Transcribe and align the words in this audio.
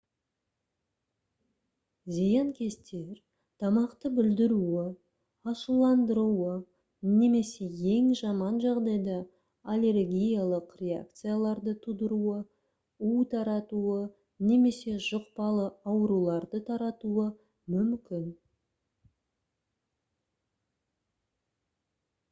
зиянкестер 2.13 3.19
тамақты 3.63 4.09
бүлдіруі 4.19 4.85
ашуландыруы 5.53 6.55
немесе 7.19 7.67
ең 7.97 8.07
жаман 8.23 8.57
жағдайда 8.65 9.19
аллергиялық 9.75 10.73
реакцияларды 10.81 11.75
тудыруы 11.85 12.35
у 13.11 13.13
таратуы 13.37 14.01
немесе 14.49 14.97
жұқпалы 15.11 15.69
ауруларды 15.95 16.65
таратуы 16.73 17.29
мүмкін 17.77 18.27